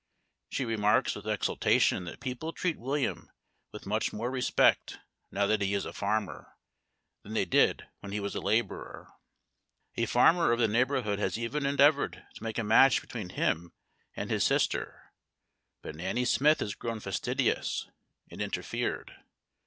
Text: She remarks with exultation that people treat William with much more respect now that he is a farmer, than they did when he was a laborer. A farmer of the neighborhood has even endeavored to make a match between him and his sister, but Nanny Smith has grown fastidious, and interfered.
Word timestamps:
She 0.49 0.65
remarks 0.65 1.13
with 1.13 1.27
exultation 1.27 2.05
that 2.05 2.19
people 2.19 2.53
treat 2.53 2.79
William 2.79 3.29
with 3.71 3.85
much 3.85 4.11
more 4.11 4.31
respect 4.31 4.97
now 5.29 5.45
that 5.45 5.61
he 5.61 5.75
is 5.75 5.85
a 5.85 5.93
farmer, 5.93 6.57
than 7.21 7.35
they 7.35 7.45
did 7.45 7.85
when 7.99 8.11
he 8.11 8.19
was 8.19 8.33
a 8.33 8.41
laborer. 8.41 9.09
A 9.95 10.07
farmer 10.07 10.51
of 10.51 10.57
the 10.59 10.67
neighborhood 10.67 11.19
has 11.19 11.37
even 11.37 11.67
endeavored 11.67 12.25
to 12.33 12.43
make 12.43 12.57
a 12.57 12.63
match 12.63 12.99
between 12.99 13.29
him 13.29 13.73
and 14.15 14.31
his 14.31 14.43
sister, 14.43 15.13
but 15.83 15.93
Nanny 15.93 16.25
Smith 16.25 16.61
has 16.61 16.73
grown 16.73 16.99
fastidious, 16.99 17.87
and 18.27 18.41
interfered. 18.41 19.15